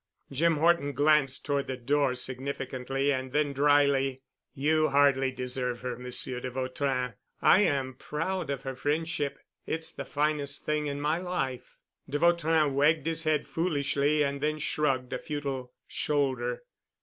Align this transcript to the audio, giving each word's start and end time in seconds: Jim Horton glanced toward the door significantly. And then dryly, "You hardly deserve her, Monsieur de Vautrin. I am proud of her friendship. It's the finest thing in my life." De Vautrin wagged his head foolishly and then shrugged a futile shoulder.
Jim 0.31 0.55
Horton 0.57 0.93
glanced 0.93 1.45
toward 1.45 1.67
the 1.67 1.77
door 1.77 2.15
significantly. 2.15 3.13
And 3.13 3.33
then 3.33 3.53
dryly, 3.53 4.23
"You 4.51 4.89
hardly 4.89 5.31
deserve 5.31 5.81
her, 5.81 5.95
Monsieur 5.95 6.39
de 6.39 6.49
Vautrin. 6.49 7.13
I 7.39 7.59
am 7.61 7.93
proud 7.93 8.49
of 8.49 8.63
her 8.63 8.75
friendship. 8.75 9.37
It's 9.67 9.91
the 9.91 10.03
finest 10.03 10.65
thing 10.65 10.87
in 10.87 10.99
my 10.99 11.19
life." 11.19 11.77
De 12.09 12.17
Vautrin 12.17 12.73
wagged 12.73 13.05
his 13.05 13.25
head 13.25 13.47
foolishly 13.47 14.23
and 14.23 14.41
then 14.41 14.57
shrugged 14.57 15.13
a 15.13 15.19
futile 15.19 15.71
shoulder. 15.87 16.63